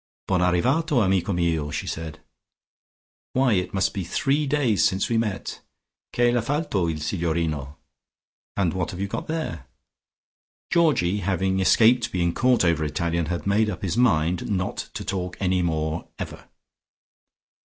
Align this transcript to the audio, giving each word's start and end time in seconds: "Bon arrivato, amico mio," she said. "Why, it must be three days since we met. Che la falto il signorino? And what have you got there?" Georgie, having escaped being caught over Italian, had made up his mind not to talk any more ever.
"Bon 0.27 0.39
arrivato, 0.41 1.03
amico 1.03 1.31
mio," 1.31 1.69
she 1.69 1.85
said. 1.85 2.19
"Why, 3.33 3.53
it 3.53 3.71
must 3.71 3.93
be 3.93 4.03
three 4.03 4.47
days 4.47 4.83
since 4.83 5.09
we 5.09 5.17
met. 5.19 5.61
Che 6.11 6.31
la 6.31 6.41
falto 6.41 6.89
il 6.89 6.97
signorino? 6.99 7.77
And 8.57 8.73
what 8.73 8.89
have 8.89 8.99
you 8.99 9.07
got 9.07 9.27
there?" 9.27 9.67
Georgie, 10.71 11.19
having 11.19 11.59
escaped 11.59 12.11
being 12.11 12.33
caught 12.33 12.65
over 12.65 12.83
Italian, 12.83 13.27
had 13.27 13.45
made 13.45 13.69
up 13.69 13.83
his 13.83 13.95
mind 13.95 14.49
not 14.49 14.89
to 14.95 15.05
talk 15.05 15.37
any 15.39 15.61
more 15.61 16.07
ever. 16.17 16.49